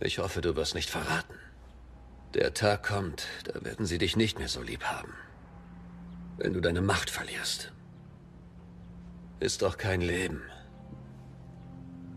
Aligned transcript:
Ich 0.00 0.18
hoffe, 0.18 0.40
du 0.40 0.54
wirst 0.54 0.74
nicht 0.74 0.90
verraten. 0.90 1.34
Der 2.34 2.54
Tag 2.54 2.86
kommt, 2.86 3.26
da 3.44 3.64
werden 3.64 3.86
sie 3.86 3.98
dich 3.98 4.16
nicht 4.16 4.38
mehr 4.38 4.48
so 4.48 4.62
lieb 4.62 4.84
haben. 4.84 5.12
Wenn 6.36 6.52
du 6.52 6.60
deine 6.60 6.82
Macht 6.82 7.10
verlierst. 7.10 7.72
Ist 9.40 9.62
doch 9.62 9.76
kein 9.76 10.00
Leben. 10.00 10.42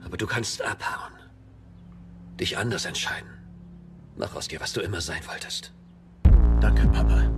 Aber 0.03 0.17
du 0.17 0.27
kannst 0.27 0.61
abhauen. 0.61 1.13
Dich 2.39 2.57
anders 2.57 2.85
entscheiden. 2.85 3.29
Mach 4.15 4.35
aus 4.35 4.47
dir, 4.47 4.59
was 4.59 4.73
du 4.73 4.81
immer 4.81 5.01
sein 5.01 5.25
wolltest. 5.27 5.71
Danke, 6.59 6.87
Papa. 6.87 7.31